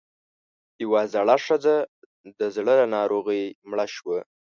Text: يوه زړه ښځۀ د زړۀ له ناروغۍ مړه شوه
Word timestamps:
يوه 0.83 1.01
زړه 1.13 1.35
ښځۀ 1.45 1.77
د 2.39 2.41
زړۀ 2.55 2.73
له 2.81 2.85
ناروغۍ 2.95 3.43
مړه 3.69 3.85
شوه 3.95 4.17